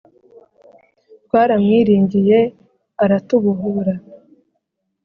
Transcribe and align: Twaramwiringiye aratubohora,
Twaramwiringiye 1.25 2.39
aratubohora, 3.03 3.93